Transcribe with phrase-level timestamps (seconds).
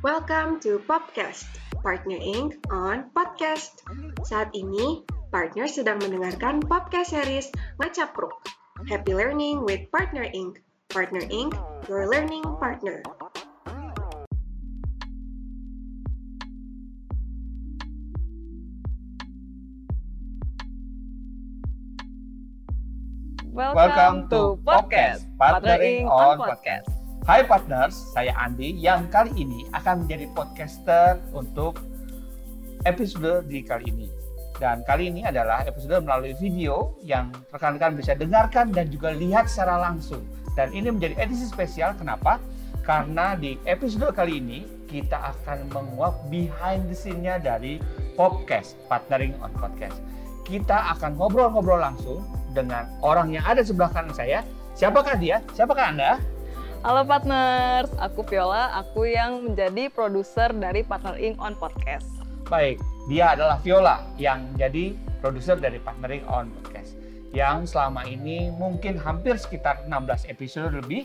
[0.00, 1.44] Welcome to Podcast,
[1.84, 2.56] Partner Inc.
[2.72, 3.84] on Podcast.
[4.24, 8.32] Saat ini, partner sedang mendengarkan podcast series Macapruk.
[8.88, 10.64] Happy Learning with Partner Inc.
[10.88, 11.52] Partner Inc.,
[11.84, 13.04] your learning partner.
[23.52, 26.99] Welcome to podcast Partnering on Podcast.
[27.28, 31.76] Hai partners, saya Andi yang kali ini akan menjadi podcaster untuk
[32.88, 34.08] episode di kali ini.
[34.56, 39.76] Dan kali ini adalah episode melalui video yang rekan-rekan bisa dengarkan dan juga lihat secara
[39.84, 40.24] langsung.
[40.56, 42.40] Dan ini menjadi edisi spesial, kenapa?
[42.88, 47.84] Karena di episode kali ini kita akan menguak behind the scene-nya dari
[48.16, 50.00] podcast, Partnering on Podcast.
[50.48, 52.24] Kita akan ngobrol-ngobrol langsung
[52.56, 54.40] dengan orang yang ada sebelah kanan saya.
[54.72, 55.44] Siapakah dia?
[55.52, 56.39] Siapakah Anda?
[56.80, 62.08] Halo partners, aku Viola, aku yang menjadi produser dari Partnering on Podcast.
[62.48, 66.96] Baik, dia adalah Viola yang menjadi produser dari Partnering on Podcast.
[67.36, 71.04] Yang selama ini mungkin hampir sekitar 16 episode lebih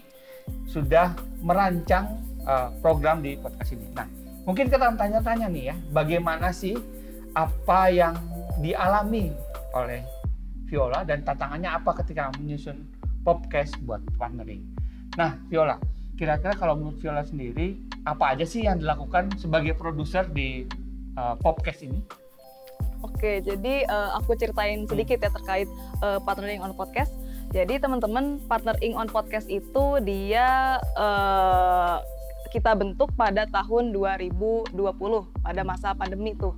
[0.64, 1.12] sudah
[1.44, 3.92] merancang uh, program di podcast ini.
[3.92, 4.08] Nah,
[4.48, 6.80] mungkin kita tanya-tanya nih ya, bagaimana sih
[7.36, 8.16] apa yang
[8.64, 9.28] dialami
[9.76, 10.08] oleh
[10.72, 12.80] Viola dan tantangannya apa ketika menyusun
[13.28, 14.84] podcast buat partnering.
[15.16, 15.80] Nah, Viola,
[16.19, 20.67] kira-kira kalau menurut Viola sendiri apa aja sih yang dilakukan sebagai produser di
[21.16, 21.99] uh, podcast ini?
[23.03, 25.69] Oke, jadi uh, aku ceritain sedikit ya terkait
[26.03, 27.13] uh, partnering on podcast.
[27.55, 32.03] Jadi teman-teman partnering on podcast itu dia uh,
[32.52, 34.75] kita bentuk pada tahun 2020
[35.43, 36.52] pada masa pandemi tuh.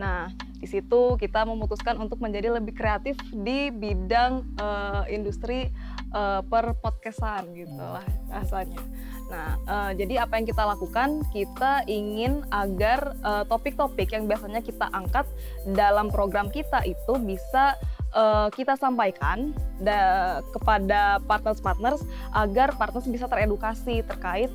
[0.00, 5.68] Nah, di situ kita memutuskan untuk menjadi lebih kreatif di bidang uh, industri
[6.16, 8.80] uh, per podcastan gitu lah rasanya.
[9.28, 11.20] Nah, uh, jadi apa yang kita lakukan?
[11.30, 13.12] Kita ingin agar
[13.46, 15.28] topik-topik uh, yang biasanya kita angkat
[15.68, 17.76] dalam program kita itu bisa
[18.16, 22.00] uh, kita sampaikan da, kepada partners-partners
[22.32, 24.48] agar partners bisa teredukasi terkait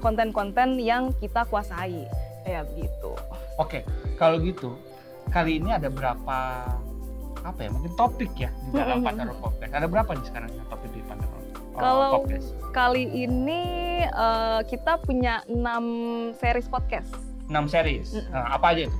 [0.00, 2.08] konten-konten uh, yang kita kuasai
[2.42, 3.12] kayak begitu.
[3.58, 3.82] Oke,
[4.14, 4.78] kalau gitu
[5.34, 6.38] kali ini ada berapa
[7.42, 9.72] apa ya mungkin topik ya di dalam Partner Podcast.
[9.74, 11.28] Ada berapa nih sekarang topik di Partner
[11.78, 12.58] Kalau podcast?
[12.74, 13.62] kali ini
[14.10, 17.10] uh, kita punya 6 series podcast.
[17.46, 18.08] 6 series.
[18.14, 18.34] Mm -hmm.
[18.34, 18.98] Nah, apa aja itu?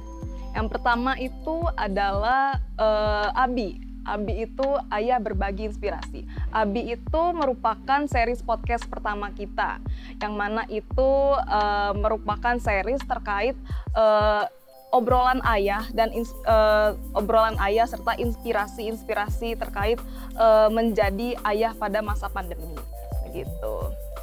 [0.54, 3.87] Yang pertama itu adalah uh, Abi.
[4.08, 6.24] Abi itu Ayah Berbagi Inspirasi.
[6.48, 9.84] Abi itu merupakan series podcast pertama kita,
[10.16, 13.52] yang mana itu uh, merupakan series terkait
[13.92, 14.48] uh,
[14.88, 16.08] obrolan ayah dan
[16.48, 20.00] uh, obrolan ayah serta inspirasi-inspirasi terkait
[20.40, 22.72] uh, menjadi ayah pada masa pandemi
[23.28, 23.74] begitu.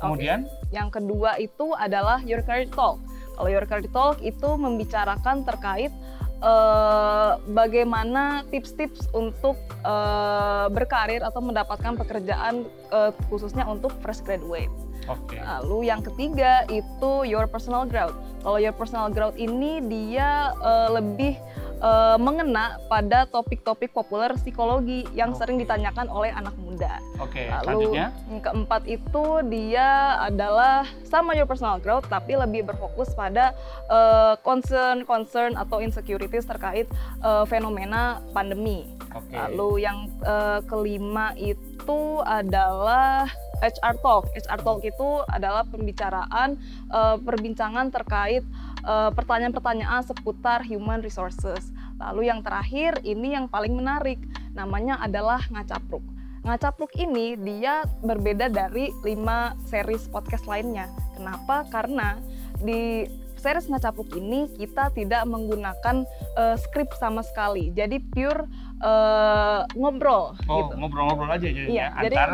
[0.02, 0.74] Kemudian okay.
[0.74, 2.98] yang kedua itu adalah Your Career Talk.
[3.38, 5.94] Kalau Your Career Talk itu membicarakan terkait
[6.42, 14.72] uh, bagaimana tips-tips untuk uh, berkarir atau mendapatkan pekerjaan uh, khususnya untuk fresh graduate.
[15.06, 15.40] Okay.
[15.44, 18.16] Lalu yang ketiga itu your personal growth.
[18.42, 21.38] Kalau your personal growth ini dia uh, lebih
[21.82, 25.40] uh, mengena pada topik-topik populer psikologi yang okay.
[25.44, 27.02] sering ditanyakan oleh anak muda.
[27.20, 27.46] Oke.
[27.46, 29.90] Okay, Lalu selanjutnya yang keempat itu dia
[30.24, 33.56] adalah sama your personal growth tapi lebih berfokus pada
[33.90, 36.88] uh, concern concern atau insecurities terkait
[37.24, 38.88] uh, fenomena pandemi.
[39.16, 39.40] Okay.
[39.40, 44.32] Lalu yang uh, kelima itu adalah HR Talk.
[44.34, 46.60] HR Talk itu adalah pembicaraan,
[46.92, 48.44] uh, perbincangan terkait
[48.86, 51.74] pertanyaan pertanyaan-pertanyaan seputar human resources.
[51.98, 54.22] Lalu yang terakhir ini yang paling menarik,
[54.54, 56.06] namanya adalah ngacapruk.
[56.46, 60.94] Ngacapruk ini dia berbeda dari lima series podcast lainnya.
[61.18, 61.66] Kenapa?
[61.74, 62.22] Karena
[62.62, 63.10] di
[63.42, 66.06] series ngacapruk ini kita tidak menggunakan
[66.38, 67.74] uh, skrip sama sekali.
[67.74, 68.46] Jadi pure
[68.86, 70.38] uh, ngobrol.
[70.46, 70.74] Oh, gitu.
[70.78, 72.32] ngobrol-ngobrol aja jadi iya, ya, jadi, antar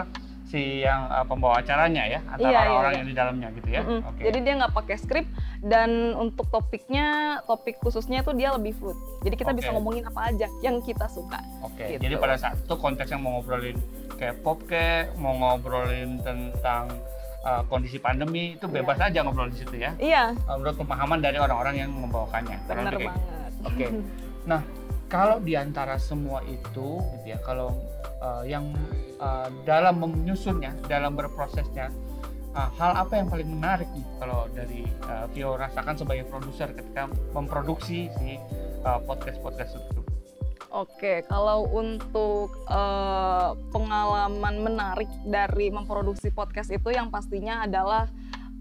[0.52, 3.70] si yang uh, pembawa acaranya ya antara iya, iya orang-orang iya, yang di dalamnya gitu
[3.72, 3.82] ya.
[3.82, 4.10] Mm -hmm.
[4.12, 4.24] okay.
[4.28, 5.26] Jadi dia nggak pakai skrip
[5.64, 5.90] dan
[6.20, 7.08] untuk topiknya
[7.48, 9.00] topik khususnya itu dia lebih fluid.
[9.24, 9.60] Jadi kita okay.
[9.64, 11.40] bisa ngomongin apa aja yang kita suka.
[11.64, 11.80] Oke.
[11.80, 11.88] Okay.
[11.96, 12.12] Gitu.
[12.12, 13.80] Jadi pada saat itu konteks yang mau ngobrolin
[14.20, 16.92] kayak pop kayak mau ngobrolin tentang
[17.48, 18.76] uh, kondisi pandemi itu iya.
[18.84, 19.08] bebas yeah.
[19.08, 19.92] aja ngobrol di situ ya.
[19.98, 20.24] Iya.
[20.52, 22.58] Uh, menurut pemahaman dari orang-orang yang membawakannya.
[22.68, 23.24] Benar banget.
[23.64, 23.78] Oke.
[23.80, 23.90] Okay.
[24.42, 24.58] Nah,
[25.12, 27.76] kalau di antara semua itu gitu ya, kalau
[28.24, 28.72] uh, yang
[29.20, 31.92] uh, dalam menyusunnya, dalam berprosesnya,
[32.56, 37.12] uh, hal apa yang paling menarik nih kalau dari uh, Vio rasakan sebagai produser ketika
[37.36, 38.40] memproduksi si
[38.88, 40.02] uh, podcast podcast itu?
[40.72, 48.08] Oke, kalau untuk uh, pengalaman menarik dari memproduksi podcast itu yang pastinya adalah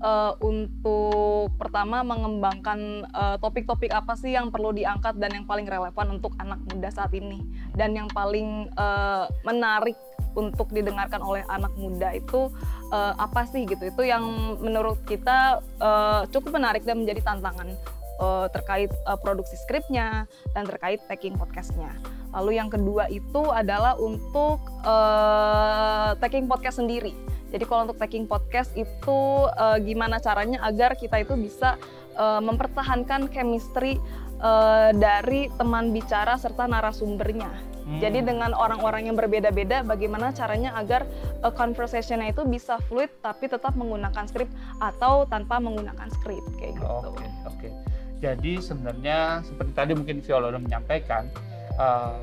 [0.01, 6.21] uh, untuk pertama mengembangkan uh, topik-topik apa sih yang perlu diangkat dan yang paling relevan
[6.21, 7.45] untuk anak muda saat ini
[7.77, 9.97] dan yang paling uh, menarik
[10.35, 12.51] untuk didengarkan oleh anak muda itu
[12.95, 14.23] uh, apa sih gitu itu yang
[14.63, 17.75] menurut kita uh, cukup menarik dan menjadi tantangan
[18.21, 21.91] uh, terkait uh, produksi skripnya dan terkait taking podcastnya.
[22.31, 27.17] Lalu yang kedua itu adalah untuk uh, taking podcast sendiri.
[27.51, 29.19] Jadi kalau untuk taking podcast itu
[29.51, 31.77] uh, gimana caranya agar kita itu bisa
[32.15, 33.99] uh, mempertahankan chemistry
[34.39, 37.51] uh, dari teman bicara serta narasumbernya.
[37.91, 37.99] Hmm.
[37.99, 41.11] Jadi dengan orang-orang yang berbeda-beda, bagaimana caranya agar
[41.43, 44.47] uh, conversationnya itu bisa fluid tapi tetap menggunakan skrip
[44.79, 46.87] atau tanpa menggunakan skrip kayak gitu.
[46.87, 47.59] Oke, okay, oke.
[47.59, 47.73] Okay.
[48.21, 51.33] Jadi sebenarnya seperti tadi mungkin Viola menyampaikan,
[51.81, 52.21] uh,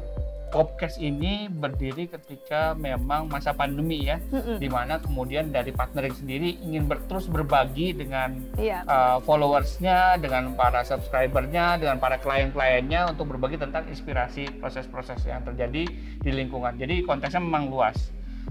[0.47, 4.57] podcast ini berdiri ketika memang masa pandemi ya, mm-hmm.
[4.59, 8.83] di mana kemudian dari partnering sendiri ingin ber, terus berbagi dengan yeah.
[8.87, 8.91] Iya.
[8.91, 15.87] uh, followersnya, dengan para subscribernya, dengan para klien-kliennya untuk berbagi tentang inspirasi proses-proses yang terjadi
[16.19, 16.75] di lingkungan.
[16.75, 17.95] Jadi konteksnya memang luas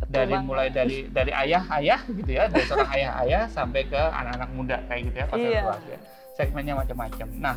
[0.09, 0.49] dari banget.
[0.49, 5.17] mulai dari dari ayah-ayah gitu ya, dari seorang ayah-ayah sampai ke anak-anak muda kayak gitu
[5.17, 5.65] ya, konsep yeah.
[5.65, 5.99] luas ya
[6.37, 7.29] segmennya macam-macam.
[7.41, 7.57] Nah,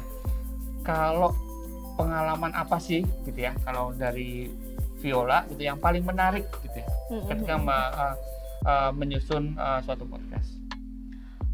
[0.88, 1.36] kalau
[2.00, 4.48] pengalaman apa sih gitu ya kalau dari
[5.04, 7.28] Viola itu yang paling menarik gitu ya mm-hmm.
[7.28, 8.16] ketika uh,
[8.66, 10.58] uh, menyusun uh, suatu podcast?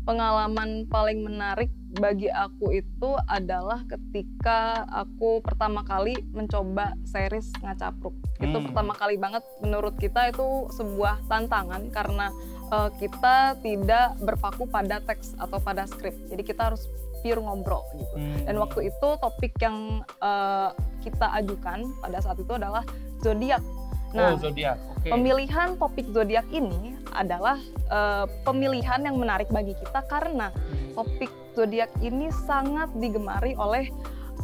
[0.06, 8.14] Pengalaman paling menarik bagi aku itu adalah ketika aku pertama kali mencoba series ngacapruk.
[8.38, 8.46] Hmm.
[8.46, 12.30] Itu pertama kali banget menurut kita itu sebuah tantangan karena
[12.70, 16.14] uh, kita tidak berpaku pada teks atau pada skrip.
[16.30, 16.86] Jadi kita harus
[17.26, 18.16] pure ngobrol gitu.
[18.22, 18.46] Hmm.
[18.46, 20.70] Dan waktu itu topik yang uh,
[21.02, 22.86] kita ajukan pada saat itu adalah
[23.26, 23.66] zodiak.
[24.14, 24.78] Nah, oh, zodiak.
[25.02, 25.10] Okay.
[25.10, 27.58] pemilihan topik zodiak ini adalah
[27.90, 30.94] uh, pemilihan yang menarik bagi kita karena hmm.
[30.94, 33.90] topik zodiak ini sangat digemari oleh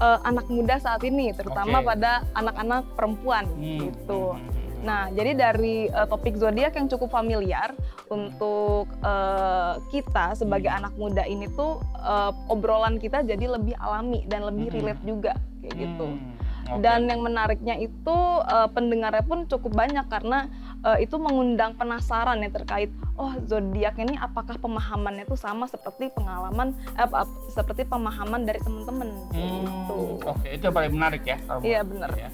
[0.01, 1.87] uh, anak muda saat ini, terutama okay.
[1.93, 3.77] pada anak-anak perempuan hmm.
[3.85, 4.33] gitu.
[4.33, 4.60] Hmm.
[4.81, 7.73] Nah, jadi dari uh, topik zodiak yang cukup familiar
[8.09, 10.79] untuk uh, kita sebagai hmm.
[10.81, 14.75] anak muda ini tuh uh, obrolan kita jadi lebih alami dan lebih hmm.
[14.81, 16.07] relate juga kayak gitu.
[16.17, 16.33] Hmm.
[16.71, 16.87] Okay.
[16.87, 18.17] Dan yang menariknya itu
[18.47, 20.47] uh, pendengarnya pun cukup banyak karena
[20.85, 22.89] uh, itu mengundang penasaran ya terkait
[23.19, 27.09] oh zodiak ini apakah pemahamannya itu sama seperti pengalaman eh,
[27.53, 29.29] seperti pemahaman dari teman-teman hmm.
[29.29, 29.99] gitu.
[30.25, 30.49] Oke, okay.
[30.57, 31.37] itu yang paling menarik ya.
[31.61, 32.09] Iya benar.
[32.17, 32.29] Ya.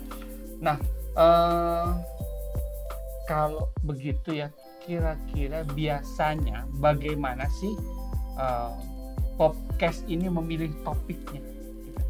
[0.62, 0.76] Nah,
[1.18, 1.86] uh,
[3.28, 4.50] kalau begitu ya
[4.88, 7.76] kira-kira biasanya bagaimana sih
[8.40, 8.72] uh,
[9.36, 11.44] podcast ini memilih topiknya?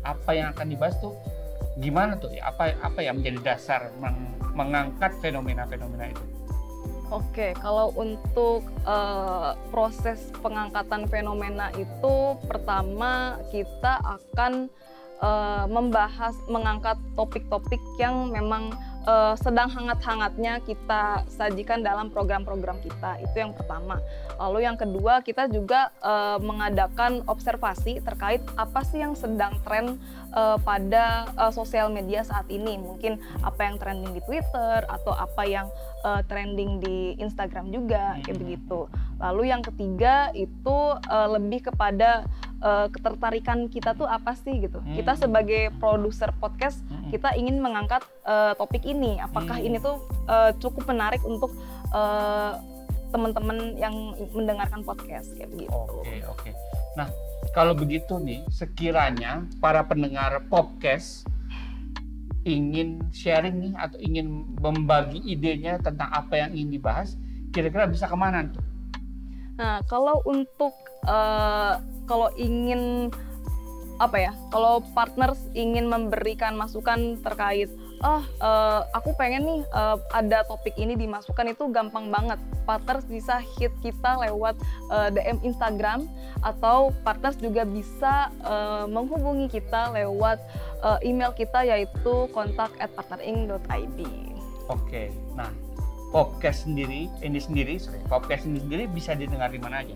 [0.06, 1.18] Apa yang akan dibahas tuh
[1.82, 2.30] gimana tuh?
[2.32, 6.24] Ya apa apa yang menjadi dasar meng, mengangkat fenomena-fenomena itu?
[7.08, 14.68] Oke, kalau untuk uh, proses pengangkatan fenomena itu pertama kita akan
[15.24, 18.76] uh, membahas mengangkat topik-topik yang memang
[19.08, 23.24] uh, sedang hangat-hangatnya kita sajikan dalam program-program kita.
[23.24, 24.04] Itu yang pertama.
[24.38, 29.96] Lalu yang kedua, kita juga uh, mengadakan observasi terkait apa sih yang sedang tren
[30.38, 32.78] uh, pada uh, sosial media saat ini.
[32.78, 35.68] Mungkin apa yang trending di Twitter atau apa yang
[36.06, 38.44] uh, trending di Instagram juga kayak hmm.
[38.46, 38.80] begitu.
[39.18, 40.78] Lalu yang ketiga itu
[41.10, 42.30] uh, lebih kepada
[42.62, 44.78] uh, ketertarikan kita tuh apa sih gitu.
[44.78, 44.94] Hmm.
[44.94, 47.10] Kita sebagai produser podcast hmm.
[47.10, 49.18] kita ingin mengangkat uh, topik ini.
[49.18, 49.68] Apakah hmm.
[49.68, 51.50] ini tuh uh, cukup menarik untuk
[51.90, 52.77] uh,
[53.10, 53.94] teman-teman yang
[54.36, 55.72] mendengarkan podcast kayak begitu.
[55.72, 56.40] Oke okay, oke.
[56.44, 56.54] Okay.
[57.00, 57.08] Nah
[57.56, 61.28] kalau begitu nih sekiranya para pendengar podcast
[62.48, 67.20] ingin sharing nih atau ingin membagi idenya tentang apa yang ingin dibahas,
[67.52, 68.64] kira-kira bisa ke mana tuh?
[69.60, 70.72] Nah, kalau untuk
[71.04, 73.12] uh, kalau ingin
[73.98, 77.70] apa ya kalau partners ingin memberikan masukan terkait
[78.06, 82.38] oh uh, aku pengen nih uh, ada topik ini dimasukkan itu gampang banget.
[82.68, 84.60] Partners bisa hit kita lewat
[84.94, 86.06] uh, DM Instagram
[86.46, 90.38] atau partners juga bisa uh, menghubungi kita lewat
[90.86, 94.00] uh, email kita yaitu kontak at partnering.id
[94.68, 95.50] Oke, nah
[96.12, 99.96] podcast sendiri ini sendiri sorry, podcast ini sendiri bisa didengar di mana aja?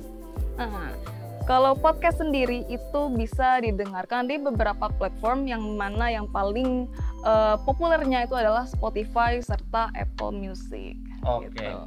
[1.50, 6.86] Kalau podcast sendiri itu bisa didengarkan di beberapa platform yang mana yang paling
[7.26, 10.98] uh, populernya itu adalah Spotify serta Apple Music.
[11.26, 11.50] Oke.
[11.54, 11.74] Okay.
[11.74, 11.82] Gitu.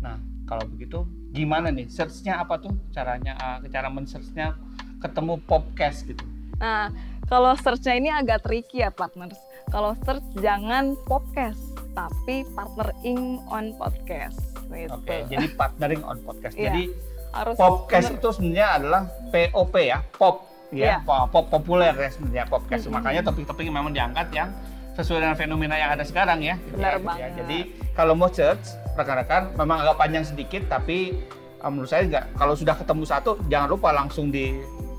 [0.00, 0.16] Nah,
[0.48, 4.56] kalau begitu gimana nih searchnya apa tuh caranya uh, cara men-searchnya
[5.00, 6.24] ketemu podcast gitu?
[6.60, 6.88] Nah,
[7.28, 9.36] kalau searchnya ini agak tricky ya partners.
[9.72, 11.60] Kalau search jangan podcast
[11.96, 14.40] tapi partnering on podcast.
[14.68, 14.90] Gitu.
[14.90, 16.56] Oke, okay, jadi partnering on podcast.
[16.56, 16.72] yeah.
[16.72, 18.18] Jadi harus podcast bener.
[18.22, 20.36] itu sebenarnya adalah POP ya, pop
[20.70, 20.96] ya, Iya.
[21.02, 22.86] pop, pop populer ya sebenarnya podcast.
[22.86, 22.94] Mm-mm.
[22.98, 24.48] Makanya topik-topik memang diangkat yang
[24.94, 26.54] sesuai dengan fenomena yang ada sekarang ya.
[26.60, 27.06] gitu Benar ya, gitu ya.
[27.10, 27.30] banget.
[27.42, 27.58] Jadi
[27.92, 28.64] kalau mau search
[28.94, 31.18] rekan-rekan memang agak panjang sedikit tapi
[31.58, 34.54] uh, menurut saya nggak kalau sudah ketemu satu jangan lupa langsung di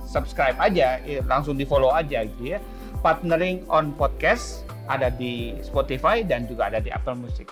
[0.06, 2.60] subscribe aja, eh, langsung di follow aja gitu ya.
[3.00, 7.50] Partnering on podcast ada di Spotify dan juga ada di Apple Music.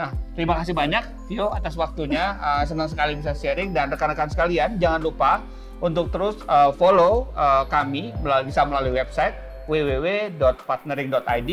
[0.00, 2.40] Nah, terima kasih banyak Vio atas waktunya.
[2.40, 3.76] Uh, senang sekali bisa sharing.
[3.76, 5.44] Dan rekan-rekan sekalian jangan lupa
[5.84, 9.36] untuk terus uh, follow uh, kami melalui, bisa melalui website
[9.68, 11.50] www.partnering.id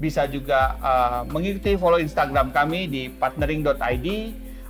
[0.00, 4.08] bisa juga uh, mengikuti follow Instagram kami di partnering.id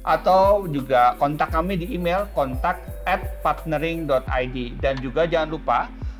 [0.02, 5.78] atau juga kontak kami di email kontak at partnering.id dan juga jangan lupa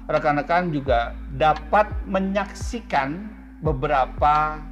[0.09, 3.29] rekan-rekan juga dapat menyaksikan
[3.61, 4.65] beberapa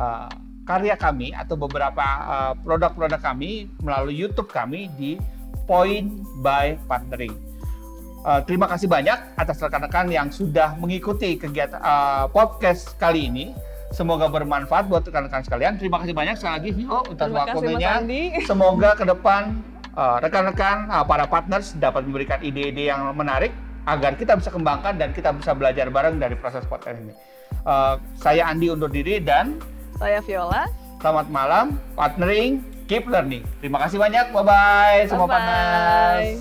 [0.00, 5.16] uh, karya kami atau beberapa uh, produk-produk kami melalui YouTube kami di
[5.64, 7.32] Point by Partnering.
[8.28, 13.56] Uh, terima kasih banyak atas rekan-rekan yang sudah mengikuti kegiatan uh, podcast kali ini.
[13.88, 15.80] Semoga bermanfaat buat rekan-rekan sekalian.
[15.80, 18.04] Terima kasih banyak sekali lagi Vio Mas waktunya.
[18.50, 19.56] Semoga ke depan
[19.96, 23.56] uh, rekan-rekan uh, para partners dapat memberikan ide-ide yang menarik
[23.88, 27.16] agar kita bisa kembangkan dan kita bisa belajar bareng dari proses podcast ini.
[27.64, 29.56] Uh, saya Andi undur diri dan
[29.98, 30.70] Saya Viola.
[30.98, 33.42] selamat malam, partnering, keep learning.
[33.62, 35.34] Terima kasih banyak, bye-bye semua Bye-bye.
[35.34, 36.38] partners.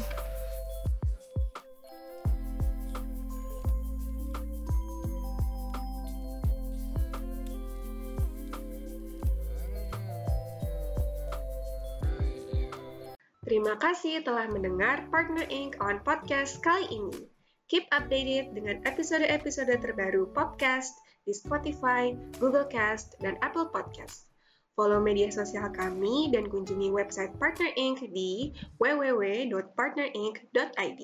[13.47, 15.79] Terima kasih telah mendengar Partner Inc.
[15.79, 17.25] on podcast kali ini.
[17.71, 20.93] Keep updated dengan episode-episode terbaru podcast
[21.27, 24.31] di Spotify, Google Cast, dan Apple Podcast.
[24.79, 27.99] Follow media sosial kami dan kunjungi website Partner Inc.
[28.15, 31.01] di www.partnerinc.id.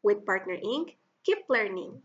[0.00, 0.96] With Partner Inc.,
[1.28, 2.00] keep learning.